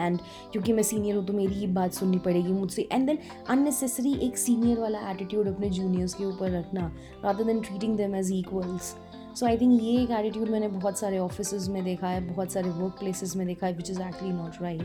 एंड 0.03 0.19
क्योंकि 0.51 0.73
मैं 0.73 0.83
सीनियर 0.83 1.15
हूँ 1.15 1.25
तो 1.25 1.33
मेरी 1.33 1.53
ही 1.53 1.67
बात 1.67 1.93
सुननी 1.93 2.17
पड़ेगी 2.17 2.51
मुझसे। 2.51 2.87
एंड 2.91 3.05
देन 3.07 3.17
अननेसेसरी 3.49 4.13
एक 4.27 4.37
सीनियर 4.37 4.79
वाला 4.79 5.09
एटीट्यूड 5.11 5.47
अपने 5.47 5.69
जूनियर्स 5.69 6.13
के 6.13 6.25
ऊपर 6.25 6.51
रखना 6.51 6.91
rather 7.23 7.43
than 7.43 7.59
treating 7.61 7.97
them 7.97 8.15
as 8.15 8.31
equals 8.31 8.95
so 9.39 9.45
I 9.45 9.57
think 9.57 9.81
ये 9.83 10.01
एक 10.01 10.11
एटीट्यूड 10.11 10.49
मैंने 10.49 10.67
बहुत 10.67 10.97
सारे 10.99 11.19
ऑफ़िस 11.19 11.67
में 11.69 11.83
देखा 11.83 12.07
है, 12.07 12.19
बहुत 12.27 12.51
सारे 12.51 12.69
वर्क 12.69 12.95
प्लेसेस 12.99 13.35
में 13.35 13.45
देखा 13.47 13.67
है 13.67 13.73
which 13.73 13.89
is 13.89 14.01
actually 14.01 14.33
not 14.33 14.61
right 14.61 14.81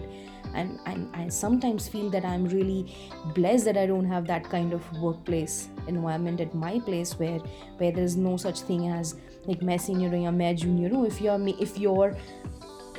and 0.55 0.79
I 1.17 1.31
sometimes 1.31 1.89
feel 1.89 2.11
that 2.11 2.25
I 2.25 2.35
am 2.35 2.47
really 2.47 2.85
blessed 3.27 3.65
that 3.65 3.79
I 3.79 3.87
don't 3.87 4.07
have 4.07 4.25
that 4.25 4.47
kind 4.47 4.75
of 4.75 4.95
work 4.99 5.23
place 5.27 5.69
environment 5.89 6.41
at 6.41 6.55
my 6.57 6.81
place 6.81 7.17
where 7.21 7.41
where 7.81 7.95
there 7.95 8.07
is 8.07 8.17
no 8.25 8.33
such 8.45 8.63
thing 8.71 8.83
as, 8.95 9.13
like, 9.49 9.63
मैं 9.63 9.79
senior 9.79 10.15
हूँ 10.15 10.23
या 10.25 10.31
मैं 10.31 10.57
junior 10.57 10.93
हूँ। 10.93 11.07
If 11.07 11.21
you're 11.23 11.39
if 11.67 11.79
you're 11.85 12.11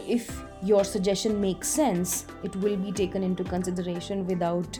if 0.08 0.44
your 0.64 0.84
suggestion 0.84 1.40
makes 1.42 1.68
sense, 1.68 2.26
it 2.44 2.56
will 2.56 2.78
be 2.78 2.92
taken 2.92 3.24
into 3.24 3.44
consideration 3.44 4.26
without 4.28 4.78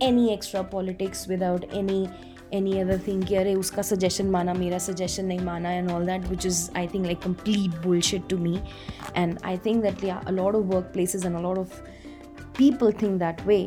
any 0.00 0.32
extra 0.32 0.64
politics, 0.64 1.26
without 1.26 1.64
any 1.72 2.08
any 2.52 2.80
other 2.80 2.98
thing. 2.98 3.24
कि 3.26 3.34
अरे 3.34 3.54
उसका 3.54 3.82
suggestion 3.82 4.26
माना 4.30 4.54
मेरा 4.54 4.78
सजेशन 4.78 5.24
नहीं 5.24 5.40
माना 5.44 5.70
and 5.72 5.90
all 5.90 6.06
that 6.06 6.26
which 6.28 6.46
is 6.46 6.70
I 6.76 6.86
think 6.94 7.04
like 7.06 7.20
complete 7.22 7.80
bullshit 7.86 8.28
to 8.30 8.38
me 8.38 8.58
and 9.16 9.38
I 9.44 9.58
think 9.66 9.82
that 9.82 10.04
a 10.04 10.30
lot 10.30 10.54
of 10.54 10.64
work 10.74 10.90
places 10.92 11.26
and 11.26 11.36
a 11.36 11.40
lot 11.40 11.58
of 11.58 11.80
people 12.58 12.92
think 13.02 13.18
that 13.18 13.46
way 13.46 13.58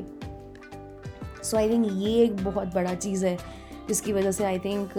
so 1.43 1.57
I 1.57 1.69
think 1.69 1.87
ये 1.91 2.13
एक 2.23 2.43
बहुत 2.43 2.73
बड़ा 2.75 2.93
चीज़ 2.95 3.25
है 3.25 3.37
जिसकी 3.87 4.13
वजह 4.13 4.31
से 4.31 4.43
I 4.45 4.59
think 4.59 4.97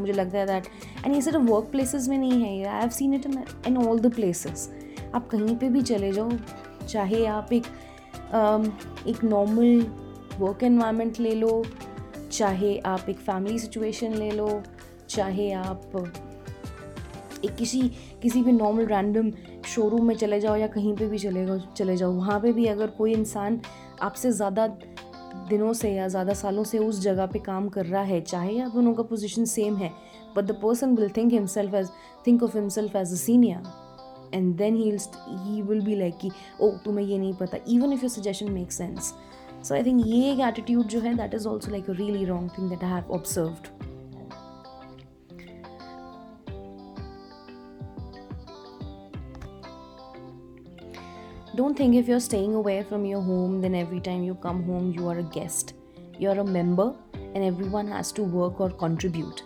मुझे 0.00 0.12
लगता 0.12 0.38
है 0.38 0.46
दैट 0.46 0.66
एंड 1.04 1.14
ये 1.14 1.20
सिर्फ़ 1.22 1.42
वर्क 1.42 1.70
प्लेसेस 1.70 2.08
में 2.08 2.16
नहीं 2.18 2.42
है 2.42 2.56
ये 2.56 2.64
I 2.64 2.80
have 2.80 2.90
seen 2.90 3.14
it 3.14 3.26
in 3.26 3.44
in 3.66 3.76
all 3.78 4.00
the 4.00 4.12
places 4.14 4.70
आप 5.14 5.28
कहीं 5.28 5.56
पे 5.56 5.68
भी 5.68 5.82
चले 5.84 6.12
जाओ 6.12 6.30
चाहे 6.88 7.24
आप 7.28 7.52
एक 7.52 7.64
um, 8.32 8.68
एक 9.08 9.24
नॉर्मल 9.24 9.86
वर्क 10.38 10.62
एनवायरनमेंट 10.62 11.20
ले 11.20 11.34
लो 11.34 11.62
चाहे 12.30 12.76
आप 12.86 13.08
एक 13.08 13.18
फैमिली 13.20 13.58
सिचुएशन 13.58 14.14
ले 14.14 14.30
लो 14.30 14.62
चाहे 15.08 15.50
आप 15.52 15.92
एक 17.44 17.54
किसी 17.56 17.80
किसी 18.22 18.42
भी 18.42 18.52
नॉर्मल 18.52 18.86
रैंडम 18.86 19.30
शोरूम 19.66 20.06
में 20.06 20.14
चले 20.16 20.40
जाओ 20.40 20.56
या 20.56 20.66
कहीं 20.68 20.94
पे 20.96 21.06
भी 21.06 21.18
चले 21.18 21.44
जाओ 21.46 21.58
चले 21.76 21.96
जाओ 21.96 22.12
वहाँ 22.12 22.38
पे 22.40 22.52
भी 22.52 22.66
अगर 22.66 22.90
कोई 22.98 23.12
इंसान 23.12 23.60
आपसे 24.02 24.30
ज़्यादा 24.32 24.66
दिनों 25.48 25.72
से 25.72 25.92
या 25.94 26.08
ज़्यादा 26.08 26.34
सालों 26.34 26.64
से 26.64 26.78
उस 26.78 27.00
जगह 27.00 27.26
पे 27.26 27.38
काम 27.38 27.68
कर 27.68 27.86
रहा 27.86 28.02
है, 28.02 28.20
चाहे 28.20 28.52
या 28.52 28.68
दोनों 28.68 28.94
का 28.94 29.02
पोजीशन 29.02 29.44
सेम 29.44 29.76
है 29.76 29.90
but 30.36 30.44
the 30.44 30.52
person 30.52 30.94
will 30.96 31.08
think 31.08 31.32
himself 31.32 31.74
as 31.74 31.88
think 32.26 32.42
of 32.42 32.56
himself 32.58 32.96
as 32.96 33.12
a 33.12 33.16
senior 33.16 33.62
and 34.34 34.56
then 34.56 34.76
he 34.76 34.90
he 35.28 35.62
will 35.62 35.80
be 35.80 35.96
like 35.96 36.18
कि 36.18 36.30
ओ 36.60 36.70
तुम्हें 36.84 37.06
ये 37.06 37.18
नहीं 37.18 37.34
पता 37.34 37.58
even 37.68 37.92
if 37.92 38.02
you 38.02 38.08
suggestion 38.08 38.52
make 38.52 38.72
sense 38.72 39.14
so 39.64 39.74
I 39.74 39.84
think 39.84 40.06
ये 40.06 40.32
एक 40.32 40.40
attitude 40.40 40.86
जो 40.86 41.00
है 41.00 41.14
that 41.14 41.34
is 41.34 41.48
also 41.48 41.70
like 41.70 41.90
a 41.90 41.92
really 41.92 42.24
wrong 42.24 42.50
thing 42.58 42.70
that 42.70 42.84
I 42.84 42.90
have 42.90 43.12
observed 43.12 43.93
Don't 51.56 51.76
think 51.76 51.94
if 51.94 52.08
you're 52.08 52.18
staying 52.18 52.56
away 52.56 52.82
from 52.82 53.04
your 53.04 53.20
home, 53.20 53.60
then 53.60 53.76
every 53.76 54.00
time 54.00 54.24
you 54.24 54.34
come 54.34 54.64
home, 54.64 54.90
you 54.90 55.06
are 55.06 55.18
a 55.18 55.22
guest. 55.22 55.74
You're 56.18 56.40
a 56.40 56.44
member, 56.44 56.92
and 57.12 57.44
everyone 57.44 57.86
has 57.86 58.10
to 58.12 58.24
work 58.24 58.60
or 58.60 58.70
contribute. 58.70 59.44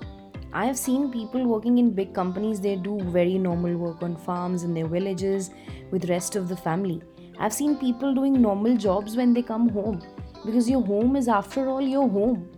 I 0.54 0.64
have 0.64 0.78
seen 0.78 1.12
people 1.12 1.46
working 1.46 1.76
in 1.76 1.90
big 1.90 2.14
companies, 2.14 2.62
they 2.62 2.76
do 2.76 2.98
very 3.10 3.36
normal 3.36 3.76
work 3.76 4.02
on 4.02 4.16
farms 4.16 4.62
in 4.62 4.72
their 4.72 4.86
villages 4.86 5.50
with 5.90 6.08
rest 6.08 6.34
of 6.34 6.48
the 6.48 6.56
family. 6.56 7.02
I've 7.38 7.52
seen 7.52 7.76
people 7.76 8.14
doing 8.14 8.40
normal 8.40 8.78
jobs 8.78 9.14
when 9.14 9.34
they 9.34 9.42
come 9.42 9.68
home 9.68 10.00
because 10.46 10.70
your 10.70 10.80
home 10.80 11.14
is 11.14 11.28
after 11.28 11.68
all 11.68 11.82
your 11.82 12.08
home. 12.08 12.48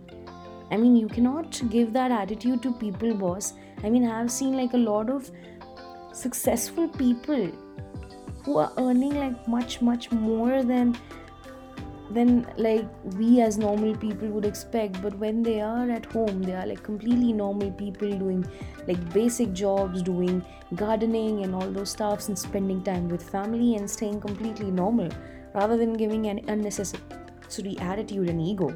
I 0.71 0.77
mean, 0.77 0.95
you 0.95 1.09
cannot 1.09 1.61
give 1.69 1.91
that 1.91 2.11
attitude 2.11 2.63
to 2.63 2.71
people, 2.71 3.13
boss. 3.15 3.53
I 3.83 3.89
mean, 3.89 4.07
I've 4.07 4.31
seen 4.31 4.53
like 4.55 4.71
a 4.71 4.77
lot 4.77 5.09
of 5.09 5.29
successful 6.13 6.87
people 6.87 7.51
who 8.43 8.57
are 8.57 8.71
earning 8.77 9.15
like 9.19 9.47
much 9.47 9.81
much 9.81 10.11
more 10.11 10.63
than 10.63 10.97
than 12.11 12.45
like 12.57 12.85
we 13.17 13.39
as 13.41 13.57
normal 13.57 13.95
people 13.95 14.27
would 14.27 14.45
expect. 14.45 15.01
But 15.01 15.17
when 15.17 15.43
they 15.43 15.61
are 15.61 15.89
at 15.89 16.05
home 16.05 16.41
they 16.43 16.53
are 16.53 16.65
like 16.65 16.83
completely 16.83 17.33
normal 17.33 17.71
people 17.71 18.09
doing 18.17 18.45
like 18.87 19.13
basic 19.13 19.53
jobs 19.53 20.01
doing 20.01 20.43
gardening 20.75 21.43
and 21.43 21.55
all 21.55 21.69
those 21.71 21.91
stuffs 21.91 22.27
and 22.27 22.37
spending 22.37 22.83
time 22.83 23.07
with 23.09 23.27
family 23.29 23.75
and 23.75 23.89
staying 23.89 24.19
completely 24.21 24.71
normal 24.71 25.09
rather 25.53 25.77
than 25.77 25.93
giving 25.93 26.27
an 26.27 26.41
unnecessary 26.47 27.77
attitude 27.79 28.29
and 28.29 28.41
ego. 28.41 28.73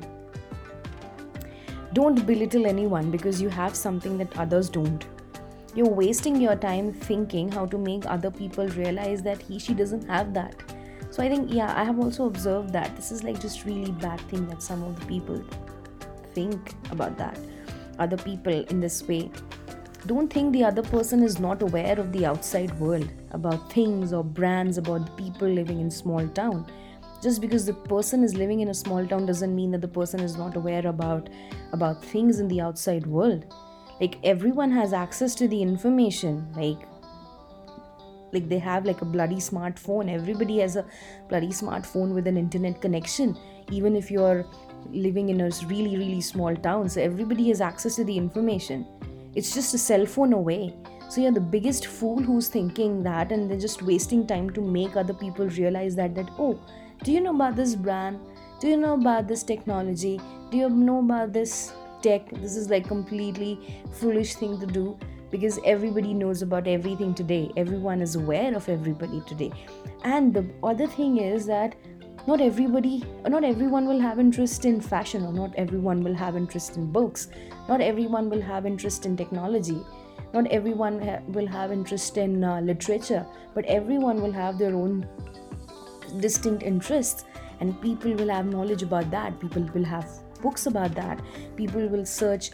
Don't 1.94 2.26
belittle 2.26 2.66
anyone 2.66 3.10
because 3.10 3.42
you 3.42 3.48
have 3.48 3.76
something 3.76 4.18
that 4.18 4.38
others 4.38 4.70
don't 4.70 5.06
you're 5.76 5.90
wasting 5.90 6.40
your 6.40 6.56
time 6.56 6.94
thinking 6.94 7.52
how 7.52 7.66
to 7.66 7.78
make 7.78 8.06
other 8.06 8.32
people 8.32 8.68
realize 8.70 9.22
that 9.24 9.42
he 9.42 9.60
she 9.60 9.74
doesn't 9.74 10.08
have 10.08 10.34
that. 10.34 10.64
So 11.12 11.24
i 11.24 11.30
think 11.30 11.54
yeah 11.54 11.74
i 11.80 11.84
have 11.84 12.00
also 12.00 12.28
observed 12.28 12.72
that. 12.74 12.96
This 12.96 13.12
is 13.12 13.24
like 13.24 13.40
just 13.40 13.66
really 13.66 13.92
bad 13.92 14.22
thing 14.30 14.48
that 14.48 14.64
some 14.64 14.84
of 14.84 15.00
the 15.00 15.06
people 15.06 15.44
think 16.34 16.74
about 16.92 17.18
that. 17.18 17.38
Other 18.00 18.18
people 18.18 18.64
in 18.70 18.80
this 18.80 19.04
way. 19.08 19.30
Don't 20.06 20.32
think 20.32 20.54
the 20.54 20.64
other 20.64 20.84
person 20.84 21.24
is 21.24 21.40
not 21.40 21.62
aware 21.62 22.00
of 22.00 22.12
the 22.14 22.26
outside 22.26 22.80
world 22.80 23.12
about 23.32 23.72
things 23.74 24.14
or 24.14 24.24
brands 24.24 24.78
about 24.78 25.08
the 25.08 25.24
people 25.24 25.48
living 25.48 25.80
in 25.80 25.90
small 25.90 26.28
town. 26.28 26.68
Just 27.24 27.42
because 27.42 27.66
the 27.66 27.74
person 27.74 28.24
is 28.24 28.36
living 28.36 28.60
in 28.60 28.68
a 28.70 28.74
small 28.74 29.08
town 29.08 29.26
doesn't 29.26 29.56
mean 29.56 29.72
that 29.72 29.82
the 29.82 29.88
person 29.88 30.20
is 30.20 30.38
not 30.38 30.56
aware 30.56 30.86
about 30.88 31.30
about 31.74 32.06
things 32.06 32.40
in 32.40 32.48
the 32.48 32.62
outside 32.62 33.08
world 33.08 33.46
like 34.00 34.18
everyone 34.24 34.72
has 34.72 34.94
access 34.94 35.36
to 35.36 35.48
the 35.48 35.62
information. 35.62 36.48
Like 36.56 36.80
like 38.34 38.50
they 38.50 38.60
have 38.60 38.86
like 38.86 39.02
a 39.02 39.06
bloody 39.06 39.38
smartphone. 39.38 40.12
Everybody 40.12 40.60
has 40.60 40.76
a 40.76 40.86
bloody 41.30 41.50
smartphone 41.50 42.14
with 42.14 42.28
an 42.28 42.38
internet 42.38 42.82
connection 42.82 43.38
even 43.72 43.96
if 43.96 44.12
you're 44.12 44.46
living 44.92 45.30
in 45.30 45.42
a 45.42 45.50
really 45.68 45.98
really 45.98 46.22
small 46.22 46.56
town. 46.56 46.90
So 46.90 47.02
everybody 47.02 47.48
has 47.50 47.62
access 47.62 47.96
to 47.96 48.04
the 48.04 48.18
information. 48.18 48.86
It's 49.36 49.54
just 49.54 49.74
a 49.74 49.78
cell 49.78 50.06
phone 50.06 50.34
away. 50.34 50.74
So 51.10 51.22
you're 51.22 51.32
the 51.32 51.40
biggest 51.40 51.86
fool 51.86 52.20
who's 52.20 52.48
thinking 52.48 53.04
that 53.04 53.32
and 53.32 53.50
they're 53.50 53.60
just 53.60 53.82
wasting 53.84 54.26
time 54.26 54.50
to 54.52 54.62
make 54.62 54.96
other 54.96 55.14
people 55.14 55.48
realize 55.48 55.96
that 55.96 56.16
that 56.16 56.30
oh 56.38 56.60
do 57.04 57.12
you 57.12 57.22
know 57.22 57.36
about 57.36 57.56
this 57.56 57.76
brand? 57.76 58.20
Do 58.60 58.68
you 58.68 58.78
know 58.78 58.94
about 58.94 59.28
this 59.28 59.44
technology? 59.44 60.20
Do 60.50 60.58
you 60.58 60.70
know 60.70 61.00
about 61.00 61.34
this 61.34 61.74
tech 62.08 62.32
this 62.46 62.56
is 62.56 62.70
like 62.70 62.88
completely 62.88 63.52
foolish 64.00 64.36
thing 64.36 64.60
to 64.60 64.72
do 64.80 64.98
because 65.36 65.60
everybody 65.66 66.14
knows 66.14 66.42
about 66.42 66.68
everything 66.68 67.14
today. 67.14 67.52
Everyone 67.58 68.02
is 68.02 68.16
aware 68.16 68.56
of 68.56 68.70
everybody 68.70 69.22
today. 69.28 69.52
And 70.04 70.34
the 70.34 70.50
other 70.64 70.88
thing 70.88 71.18
is 71.18 71.46
that 71.48 71.76
not 72.28 72.42
everybody 72.42 73.04
not 73.28 73.44
everyone 73.44 73.86
will 73.86 74.00
have 74.00 74.20
interest 74.20 74.66
in 74.66 74.80
fashion 74.82 75.26
or 75.26 75.34
not 75.34 75.54
everyone 75.56 76.04
will 76.04 76.16
have 76.16 76.36
interest 76.36 76.78
in 76.78 76.92
books. 76.92 77.28
Not 77.68 77.82
everyone 77.82 78.30
will 78.30 78.42
have 78.42 78.66
interest 78.66 79.06
in 79.06 79.18
technology. 79.18 79.82
Not 80.34 80.48
everyone 80.48 81.02
ha- 81.02 81.22
will 81.28 81.48
have 81.48 81.72
interest 81.72 82.18
in 82.18 82.44
uh, 82.44 82.62
literature 82.62 83.26
but 83.54 83.66
everyone 83.66 84.22
will 84.22 84.32
have 84.32 84.58
their 84.58 84.76
own 84.76 85.08
distinct 86.20 86.64
interests 86.64 87.26
and 87.60 87.82
people 87.82 88.14
will 88.14 88.30
have 88.30 88.46
knowledge 88.46 88.84
about 88.84 89.12
that. 89.12 89.40
People 89.40 89.64
will 89.74 89.84
have 89.84 90.10
books 90.42 90.66
about 90.66 90.96
that 90.96 91.22
people 91.56 91.88
will 91.88 92.06
search 92.06 92.52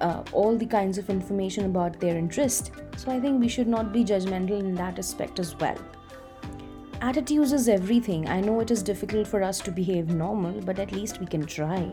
uh, 0.00 0.22
all 0.32 0.56
the 0.56 0.66
kinds 0.66 0.98
of 0.98 1.10
information 1.10 1.66
about 1.66 2.00
their 2.00 2.16
interest. 2.16 2.70
So 2.96 3.10
i 3.12 3.20
think 3.20 3.40
we 3.40 3.48
should 3.48 3.68
not 3.68 3.92
be 3.92 4.04
judgmental 4.04 4.58
in 4.58 4.74
that 4.74 4.98
aspect 4.98 5.38
as 5.38 5.56
well. 5.56 5.78
Attitudes 7.00 7.52
is 7.52 7.68
everything. 7.68 8.28
I 8.28 8.40
know 8.40 8.60
it 8.60 8.70
is 8.70 8.82
difficult 8.82 9.26
for 9.26 9.42
us 9.42 9.58
to 9.60 9.70
behave 9.70 10.08
normal 10.08 10.60
but 10.60 10.78
at 10.78 10.92
least 10.92 11.20
we 11.20 11.26
can 11.26 11.46
try. 11.46 11.92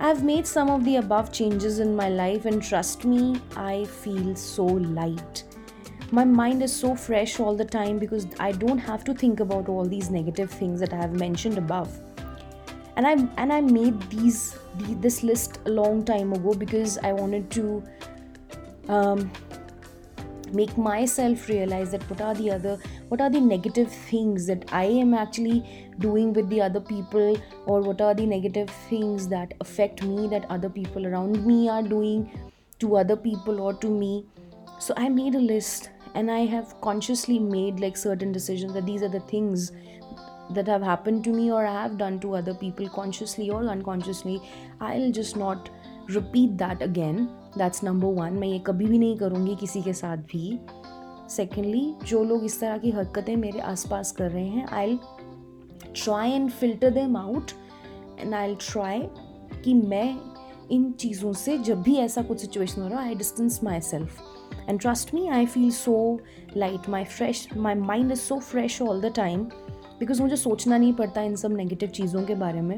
I've 0.00 0.22
made 0.22 0.46
some 0.46 0.70
of 0.70 0.84
the 0.84 0.96
above 0.96 1.32
changes 1.32 1.80
in 1.80 1.96
my 1.96 2.08
life, 2.08 2.44
and 2.46 2.62
trust 2.62 3.04
me, 3.04 3.40
I 3.56 3.84
feel 3.84 4.36
so 4.36 4.64
light. 4.64 5.42
My 6.12 6.24
mind 6.24 6.62
is 6.62 6.72
so 6.72 6.94
fresh 6.94 7.40
all 7.40 7.56
the 7.56 7.64
time 7.64 7.98
because 7.98 8.28
I 8.38 8.52
don't 8.52 8.78
have 8.78 9.02
to 9.04 9.12
think 9.12 9.40
about 9.40 9.68
all 9.68 9.84
these 9.84 10.08
negative 10.08 10.52
things 10.52 10.78
that 10.78 10.92
I 10.92 10.96
have 10.96 11.18
mentioned 11.18 11.58
above 11.58 11.98
and 12.98 13.06
i 13.06 13.12
and 13.42 13.52
i 13.52 13.60
made 13.60 14.00
these 14.10 14.56
this 15.06 15.22
list 15.22 15.58
a 15.66 15.70
long 15.70 16.04
time 16.04 16.32
ago 16.32 16.54
because 16.54 16.98
i 16.98 17.12
wanted 17.12 17.50
to 17.50 17.82
um, 18.88 19.30
make 20.52 20.76
myself 20.78 21.48
realize 21.48 21.90
that 21.90 22.02
what 22.10 22.20
are 22.20 22.34
the 22.34 22.50
other 22.50 22.76
what 23.08 23.20
are 23.20 23.30
the 23.30 23.40
negative 23.40 23.90
things 24.10 24.46
that 24.46 24.64
i 24.72 24.84
am 24.84 25.14
actually 25.14 25.88
doing 25.98 26.32
with 26.32 26.48
the 26.48 26.60
other 26.60 26.80
people 26.80 27.40
or 27.66 27.80
what 27.80 28.00
are 28.00 28.14
the 28.14 28.26
negative 28.26 28.70
things 28.90 29.28
that 29.28 29.52
affect 29.60 30.02
me 30.02 30.28
that 30.28 30.46
other 30.50 30.70
people 30.70 31.06
around 31.06 31.44
me 31.46 31.68
are 31.68 31.82
doing 31.82 32.30
to 32.78 32.96
other 32.96 33.16
people 33.16 33.60
or 33.60 33.74
to 33.74 33.88
me. 33.88 34.26
So 34.78 34.94
i 34.96 35.08
made 35.08 35.34
a 35.34 35.40
list 35.40 35.90
and 36.14 36.30
i 36.30 36.40
have 36.46 36.80
consciously 36.80 37.38
made 37.38 37.80
like 37.80 37.96
certain 37.96 38.30
decisions 38.32 38.72
that 38.74 38.86
these 38.86 39.02
are 39.02 39.08
the 39.08 39.20
things 39.32 39.72
that 40.50 40.66
have 40.66 40.82
happened 40.82 41.24
to 41.24 41.30
me 41.30 41.50
or 41.50 41.66
I 41.66 41.82
have 41.82 41.98
done 41.98 42.18
to 42.20 42.34
other 42.34 42.54
people 42.54 42.88
consciously 42.88 43.50
or 43.50 43.64
unconsciously, 43.64 44.40
I'll 44.80 45.12
just 45.12 45.36
not 45.36 45.70
repeat 46.08 46.56
that 46.58 46.82
again. 46.82 47.28
That's 47.56 47.82
number 47.82 48.08
one. 48.08 48.38
मैं 48.40 48.48
ये 48.48 48.58
कभी 48.66 48.86
भी 48.86 48.98
नहीं 48.98 49.16
करूँगी 49.18 49.56
किसी 49.56 49.82
के 49.82 49.92
साथ 49.92 50.16
भी 50.32 50.58
सेकेंडली 51.30 51.94
जो 52.04 52.22
लोग 52.24 52.44
इस 52.44 52.60
तरह 52.60 52.78
की 52.78 52.90
हरकतें 52.90 53.36
मेरे 53.36 53.60
आसपास 53.60 54.12
कर 54.18 54.30
रहे 54.30 54.46
हैं 54.48 54.66
I 54.66 54.98
try 55.84 56.30
and 56.30 56.50
filter 56.50 56.90
them 56.90 57.16
out 57.16 57.50
and 58.20 58.34
I 58.34 58.54
try 58.60 59.02
कि 59.64 59.74
मैं 59.74 60.16
इन 60.72 60.90
चीज़ों 60.92 61.32
से 61.32 61.58
जब 61.58 61.82
भी 61.82 61.96
ऐसा 61.98 62.22
कुछ 62.22 62.40
सिचुएशन 62.40 62.82
हो 62.82 62.88
रहा 62.88 63.00
I 63.00 63.14
distance 63.14 63.60
myself 63.80 64.22
and 64.68 64.80
trust 64.80 65.14
me 65.14 65.26
I 65.28 65.46
feel 65.46 65.70
so 65.70 65.96
light 66.56 66.88
my 66.88 67.04
fresh 67.04 67.48
my 67.56 67.74
mind 67.74 68.12
is 68.12 68.20
so 68.20 68.38
fresh 68.40 68.80
all 68.82 69.00
the 69.00 69.12
time 69.16 69.48
because 69.99 70.21
मुझे 70.21 70.35
सोचना 70.35 70.77
नहीं 70.77 70.93
पड़ता 70.93 71.21
इन 71.21 71.35
सब 71.35 71.55
नेगेटिव 71.57 71.89
चीज़ों 71.89 72.23
के 72.25 72.35
बारे 72.35 72.61
में 72.61 72.77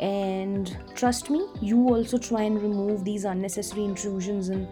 and 0.00 0.68
trust 0.96 1.30
me 1.30 1.46
you 1.62 1.88
also 1.94 2.18
try 2.28 2.46
and 2.46 2.60
remove 2.62 3.02
these 3.02 3.26
unnecessary 3.26 3.84
intrusions 3.84 4.50
in 4.50 4.66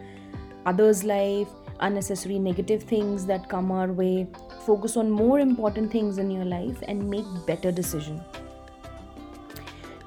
others 0.67 1.03
life 1.03 1.55
unnecessary 1.81 2.37
negative 2.39 2.83
things 2.83 3.25
that 3.25 3.47
come 3.47 3.71
our 3.71 3.91
way 3.91 4.27
focus 4.65 4.97
on 4.97 5.09
more 5.09 5.39
important 5.39 5.91
things 5.91 6.17
in 6.17 6.29
your 6.29 6.45
life 6.45 6.81
and 6.87 7.09
make 7.09 7.25
better 7.47 7.71
decision 7.71 8.21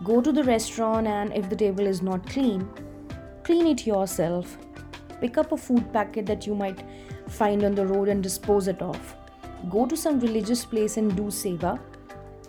go 0.05 0.21
to 0.21 0.33
the 0.33 0.45
restaurant 0.45 1.07
and 1.07 1.33
if 1.33 1.49
the 1.49 1.57
table 1.57 1.87
is 1.87 2.03
not 2.03 2.27
clean 2.27 2.69
clean 3.45 3.67
it 3.67 3.87
yourself 3.87 4.59
pick 5.21 5.39
up 5.39 5.53
a 5.53 5.57
food 5.57 5.91
packet 5.93 6.27
that 6.27 6.47
you 6.47 6.55
might 6.55 6.85
find 7.29 7.65
on 7.65 7.75
the 7.75 7.87
road 7.87 8.09
and 8.09 8.23
dispose 8.23 8.69
it 8.69 8.83
off 8.83 9.15
go 9.70 9.86
to 9.86 9.98
some 9.98 10.20
religious 10.20 10.66
place 10.66 10.98
and 10.98 11.16
do 11.16 11.24
seva. 11.24 11.80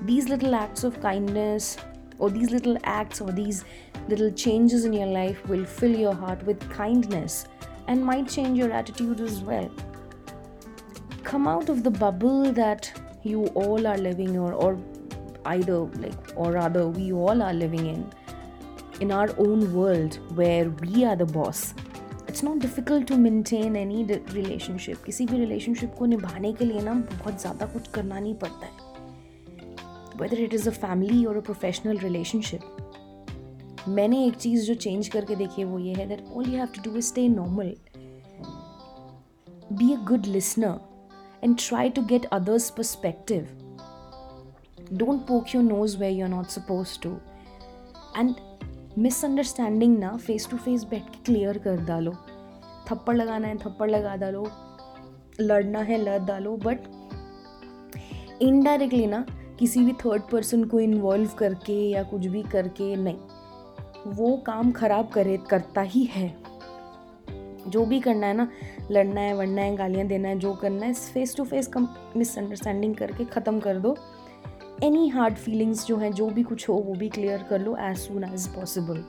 These 0.02 0.28
little 0.28 0.54
acts 0.54 0.84
of 0.84 1.00
kindness 1.00 1.76
or 2.18 2.30
these 2.30 2.50
little 2.50 2.78
acts 2.84 3.20
or 3.20 3.32
these 3.32 3.64
little 4.08 4.30
changes 4.30 4.84
in 4.84 4.92
your 4.92 5.06
life 5.06 5.46
will 5.48 5.64
fill 5.64 5.96
your 5.96 6.14
heart 6.14 6.42
with 6.44 6.68
kindness 6.70 7.46
and 7.86 8.04
might 8.04 8.28
change 8.28 8.58
your 8.58 8.70
attitude 8.70 9.20
as 9.20 9.40
well. 9.40 9.70
Come 11.24 11.46
out 11.48 11.68
of 11.68 11.82
the 11.82 11.90
bubble 11.90 12.52
that 12.52 12.92
you 13.22 13.46
all 13.48 13.86
are 13.86 13.98
living 13.98 14.38
or 14.38 14.52
or 14.52 14.78
either 15.46 15.78
like 16.04 16.32
or 16.36 16.52
rather 16.52 16.86
we 16.88 17.12
all 17.12 17.42
are 17.42 17.52
living 17.52 17.86
in 17.86 18.12
in 19.00 19.12
our 19.12 19.28
own 19.38 19.72
world 19.72 20.18
where 20.36 20.70
we 20.70 21.04
are 21.04 21.16
the 21.16 21.26
boss 21.26 21.74
it's 22.38 22.44
not 22.44 22.58
difficult 22.58 23.06
to 23.08 23.16
maintain 23.16 23.76
any 23.76 24.02
relationship 24.08 25.02
किसी 25.04 25.24
भी 25.26 25.38
relationship 25.38 25.94
को 25.98 26.06
निभाने 26.06 26.52
के 26.52 26.64
लिए 26.64 26.80
ना 26.80 26.92
बहुत 26.94 27.40
ज़्यादा 27.40 27.66
कुछ 27.66 27.88
करना 27.88 28.18
नहीं 28.18 28.34
पड़ता 28.34 28.66
है। 28.66 28.72
Whether 30.20 30.40
it 30.40 30.54
is 30.54 30.68
a 30.68 30.72
family 30.72 31.24
और 31.24 31.36
अ 31.36 31.40
प्रोफेशनल 31.40 31.98
रिलेशनशिप 31.98 33.86
मैंने 33.88 34.24
एक 34.26 34.36
चीज़ 34.36 34.66
जो 34.66 34.74
चेंज 34.76 35.08
करके 35.08 35.36
देखी 35.36 35.62
है 35.62 35.66
वो 35.68 35.78
ये 35.78 35.94
है 35.94 36.06
that 36.08 36.24
all 36.28 36.48
you 36.48 36.58
have 36.58 36.68
to 36.76 36.90
do 36.90 37.00
stay 37.00 37.28
normal 37.28 37.74
be 39.72 39.92
a 39.92 39.98
good 40.08 40.26
listener 40.26 40.78
and 41.44 41.56
try 41.58 41.90
to 41.90 42.02
get 42.06 42.24
others 42.32 42.70
perspective 42.70 43.48
don't 44.92 45.26
poke 45.28 45.54
your 45.54 45.64
nose 45.64 45.98
way 45.98 46.10
you 46.10 46.24
are 46.24 46.30
not 46.30 46.46
suppose 46.50 46.98
to 47.02 47.16
and 48.18 48.34
misunderstanding 48.98 49.98
ना 49.98 50.16
face 50.16 50.48
to 50.50 50.56
face 50.56 50.84
बैठ 50.84 51.02
के 51.02 51.22
clear 51.24 51.58
कर 51.58 51.76
डालो। 51.76 52.12
थप्पड़ 52.88 53.16
लगाना 53.16 53.48
है, 53.48 53.56
थप्पड़ 53.56 53.90
लगा 53.90 54.14
डालो। 54.16 54.46
लड़ना 55.40 55.78
है, 55.78 55.98
लड़ 55.98 56.18
डालो 56.18 56.56
बट 56.56 56.78
इनडायरेक्टली 58.42 59.06
ना 59.06 59.24
किसी 59.58 59.84
भी 59.84 59.92
थर्ड 59.92 60.22
पर्सन 60.22 60.64
को 60.64 60.80
इन्वॉल्व 60.80 61.30
करके 61.38 61.78
या 61.90 62.02
कुछ 62.02 62.26
भी 62.26 62.42
करके 62.42 62.96
नहीं। 62.96 64.12
वो 64.12 64.36
काम 64.36 64.72
खराब 64.72 65.08
करे, 65.08 65.36
करता 65.50 65.80
ही 65.80 66.04
है। 66.04 66.28
जो 67.68 67.84
भी 67.86 68.00
करना 68.00 68.26
है 68.26 68.34
ना, 68.34 68.48
लड़ना 68.90 69.20
है, 69.20 69.34
वड़ना 69.34 69.62
है, 69.62 69.76
गालियाँ 69.76 70.06
देना 70.06 70.28
है, 70.28 70.38
जो 70.38 70.54
करना 70.54 70.86
है 70.86 70.92
फेस 70.94 71.36
टू 71.36 71.44
फेस 71.44 71.66
कम 71.66 71.88
मिसअंडरस्टैंडिंग 72.16 72.94
करके 72.94 73.24
ख़त्म 73.24 73.60
कर 73.60 73.78
दो। 73.78 73.96
एनी 74.82 75.08
हार्ड 75.08 75.34
फीलिंग्स 75.34 75.86
जो 75.86 75.96
हैं 75.96 76.12
जो 76.12 76.30
भी 76.30 76.42
कुछ 76.42 76.68
हो 76.68 76.74
वो 76.74 76.94
भी 76.94 77.08
क्लियर 77.08 77.42
कर 77.42 77.60
लो 77.60 77.76
as 77.80 77.96
soon 77.96 78.24
as 78.24 78.46
possible 78.46 79.04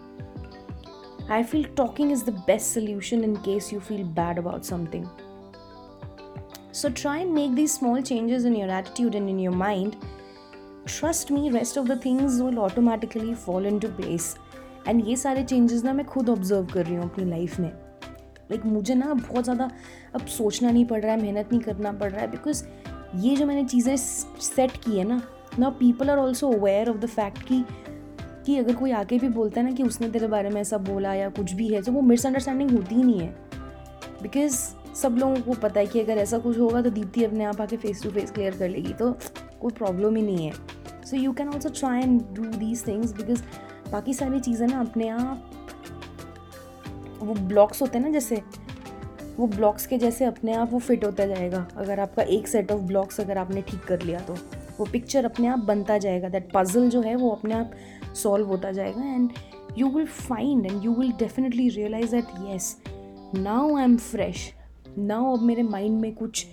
I 1.32 1.44
feel 1.44 1.64
talking 1.64 2.12
is 2.12 2.26
the 2.26 2.30
best 2.30 2.74
solution 2.74 3.24
in 3.24 3.36
case 3.36 3.74
you 3.74 3.80
feel 3.80 4.04
bad 4.04 4.40
about 4.40 4.64
something 4.64 5.06
So 6.74 6.90
try 6.90 7.26
make 7.26 7.52
make 7.52 7.68
small 7.68 8.02
changes 8.02 8.46
in 8.46 8.56
your 8.56 8.70
attitude 8.70 9.16
and 9.16 9.30
in 9.30 9.40
your 9.40 9.56
mind 9.56 9.94
trust 10.88 11.32
me 11.32 11.50
rest 11.50 11.78
of 11.78 11.88
the 11.88 12.00
things 12.06 12.42
will 12.42 12.58
automatically 12.60 13.34
automatically 13.34 13.66
into 13.80 13.88
place 13.88 14.36
and 14.88 15.08
ये 15.08 15.16
सारे 15.16 15.44
changes 15.44 15.84
ना 15.84 15.94
मैं 15.94 16.06
खुद 16.06 16.30
observe 16.30 16.66
कर 16.66 16.86
रही 16.86 16.96
हूँ 16.96 17.04
अपनी 17.04 17.26
life 17.26 17.60
में. 17.60 17.70
लाइक 17.70 18.62
like, 18.62 18.74
मुझे 18.74 18.96
ना 18.96 19.14
बहुत 19.14 19.44
ज़्यादा 19.44 19.70
अब 20.16 20.26
सोचना 20.28 20.72
नहीं 20.72 20.86
पड़ 20.86 21.02
रहा 21.02 21.12
है 21.12 21.22
मेहनत 21.22 21.50
नहीं 21.52 21.62
करना 21.62 21.92
पड़ 21.92 22.12
रहा 22.12 22.22
है 22.22 22.32
बिकॉज़ 22.32 22.64
ये 23.16 23.36
जो 23.36 23.46
मैंने 23.46 23.64
चीज़ें 23.64 23.96
सेट 23.98 24.72
की 24.72 24.98
है 24.98 25.04
ना 25.04 25.22
ना 25.60 25.70
people 25.70 26.10
are 26.10 26.18
also 26.18 26.52
aware 26.52 26.90
of 26.90 26.98
the 26.98 27.06
fact 27.08 27.44
कि 27.44 27.64
कि 28.46 28.58
अगर 28.58 28.76
कोई 28.76 28.92
आके 28.92 29.18
भी 29.20 29.30
बोलता 29.30 29.62
है 29.62 29.68
ना 29.68 29.74
कि 29.76 29.84
उसने 29.84 30.10
तेरे 30.10 30.28
बारे 30.28 30.50
में 30.50 30.60
ऐसा 30.62 30.78
बोला 30.80 31.14
या 31.14 31.30
कुछ 31.30 31.52
भी 31.54 31.68
है 31.68 31.82
तो 31.82 31.92
वो 31.92 32.02
मिसअंडरस्टैंडिंग 32.02 32.72
होती 32.72 32.96
ही 32.96 33.04
नहीं 33.04 33.20
है। 33.20 33.36
बिकॉज़ 34.22 34.58
सब 34.96 35.18
लोगों 35.18 35.42
को 35.42 35.54
पता 35.62 35.80
है 35.80 35.86
कि 35.86 36.00
अगर 36.00 36.18
ऐसा 36.18 36.38
कुछ 36.38 36.58
होगा 36.60 36.82
तो 36.82 36.90
दीप्ति 36.90 37.24
अपने 37.24 37.44
आप 37.44 37.62
आके 37.62 37.78
फेस 37.78 38.04
टू 38.04 38.10
फेस 38.10 38.32
क्लियर 38.32 38.58
कर 38.58 38.70
लेगी 38.70 38.94
तो 38.94 39.12
कोई 39.62 39.72
प्रॉब्लम 39.72 40.16
ही 40.16 40.22
नहीं 40.22 40.46
है। 40.46 40.54
So 41.06 41.18
you 41.18 41.32
can 41.34 41.50
also 41.50 41.70
try 41.70 42.02
and 42.02 42.22
do 42.34 42.44
these 42.58 42.86
things 42.88 43.14
because 43.14 43.42
बाकी 43.92 44.14
सारी 44.14 44.40
चीज़ें 44.40 44.68
ना 44.68 44.80
अपने 44.80 45.08
आप, 45.10 45.52
वो 47.20 47.34
ब्लॉक्स 47.34 47.82
होते 47.82 47.98
हैं 47.98 48.06
ना 48.06 48.12
जैसे, 48.12 48.42
वो 49.38 49.48
ब्लॉक्स 49.48 49.86
के 49.88 49.98
जैसे 49.98 50.26
अपने 50.26 50.54
आप 50.54 50.72
वो 50.74 50.80
फिट 50.80 51.06
होता 51.06 51.26
जाएगा, 51.26 51.66
अगर 51.78 52.00
आपका 52.00 52.24
एक 52.24 52.48
सेट 52.48 52.72
ऑफ़ 52.72 52.82
ब्लॉक्स 52.82 53.20
अगर 53.20 53.38
आपने 53.38 53.62
ठीक 53.62 53.84
कर 53.84 54.02
लिया 54.02 54.20
तो। 54.20 54.36
वो 54.80 54.86
पिक्चर 54.92 55.26
अपने 55.26 55.48
आप 55.48 55.60
बनता 55.68 55.98
जाएगा। 55.98 56.30
दैट 56.30 56.50
पजल 56.54 56.90
जो 56.90 57.02
है 57.02 57.16
वो 57.16 57.30
अपने 57.32 57.54
आप 57.54 57.72
सॉल्व 58.16 58.48
होता 58.48 58.72
जाएगा 58.72 59.04
and 59.06 59.32
you 59.78 59.90
will 59.90 60.06
find 60.06 60.66
and 60.66 60.86
you 60.86 60.94
will 60.94 61.12
definitely 61.20 61.68
realise 61.70 62.16
that 62.16 62.28
yes 62.48 62.76
now 63.36 63.76
I 63.76 63.84
am 63.84 63.98
fresh 63.98 64.50
now 64.98 65.36
अब 65.36 65.42
मेरे 65.44 65.64
माइंड 65.64 66.00
में 66.02 66.14
कुछ 66.16 66.46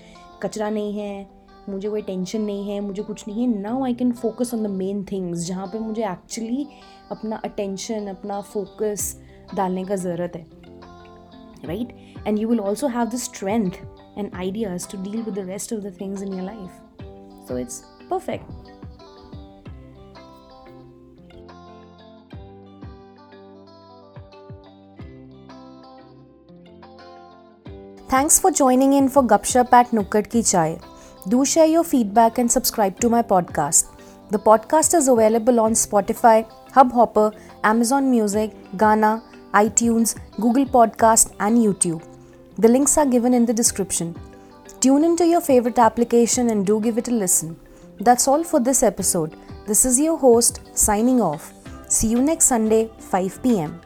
कचरा 0.43 0.69
नहीं 0.71 0.99
है, 0.99 1.29
मुझे 1.69 1.89
कोई 1.89 2.03
टेंशन 2.03 2.41
नहीं 2.41 2.71
है, 2.71 2.81
मुझे 2.81 3.03
कुछ 3.03 3.27
नहीं 3.29 3.47
है। 3.47 3.61
Now 3.61 3.85
I 3.85 3.95
can 3.95 4.13
focus 4.13 4.53
on 4.55 4.63
the 4.63 4.71
main 4.71 5.05
things 5.13 5.47
जहाँ 5.47 5.67
पे 5.67 5.79
मुझे 5.79 6.05
एक्चुअली 6.05 6.67
अपना 7.11 7.37
अटेंशन 7.45 8.07
अपना 8.07 8.41
फोकस 8.43 9.17
डालने 9.55 9.85
का 9.85 9.97
ज़रूरत 9.97 10.37
है। 10.37 10.45
Right 11.65 11.97
and 12.27 12.39
you 12.39 12.49
will 12.49 12.61
also 12.61 12.89
have 12.89 13.09
the 13.09 13.17
strength 13.19 13.71
and 14.19 14.31
ideas 14.35 14.89
to 14.91 15.03
deal 15.03 15.23
with 15.23 15.35
the 15.35 15.47
rest 15.49 15.73
of 15.73 15.81
the 15.81 15.97
things 16.01 16.23
in 16.23 16.33
your 16.35 16.43
life 16.43 17.49
so 17.49 17.59
it's 17.59 17.83
perfect. 18.09 18.45
Thanks 28.09 28.39
for 28.39 28.53
joining 28.53 28.93
in 28.93 29.09
for 29.09 29.23
Gupshup 29.23 29.73
at 29.73 29.89
Nukkad 29.89 30.31
Ki 30.31 30.43
Chai. 30.43 30.79
Do 31.29 31.45
share 31.45 31.67
your 31.67 31.83
feedback 31.83 32.39
and 32.39 32.51
subscribe 32.51 33.01
to 33.01 33.09
my 33.09 33.21
podcast. 33.21 33.89
The 34.31 34.39
podcast 34.39 34.95
is 34.95 35.09
available 35.09 35.59
on 35.59 35.73
Spotify, 35.73 36.47
Hubhopper, 36.71 37.35
Amazon 37.65 38.11
Music, 38.11 38.53
Gaana, 38.77 39.23
iTunes, 39.55 40.17
Google 40.37 40.67
Podcast, 40.67 41.35
and 41.41 41.59
YouTube. 41.59 42.03
The 42.59 42.69
links 42.69 42.97
are 42.97 43.07
given 43.07 43.35
in 43.35 43.45
the 43.45 43.53
description. 43.53 44.15
Tune 44.81 45.05
into 45.05 45.27
your 45.27 45.41
favorite 45.41 45.79
application 45.79 46.51
and 46.51 46.65
do 46.65 46.81
give 46.81 46.99
it 46.99 47.09
a 47.09 47.11
listen. 47.11 47.57
That's 48.01 48.29
all 48.29 48.45
for 48.45 48.61
this 48.61 48.83
episode. 48.83 49.37
This 49.67 49.85
is 49.85 49.99
your 49.99 50.19
host 50.19 50.61
signing 50.77 51.21
off. 51.21 51.53
See 51.89 52.09
you 52.09 52.21
next 52.21 52.47
Sunday, 52.47 52.91
5 52.99 53.43
pm. 53.43 53.81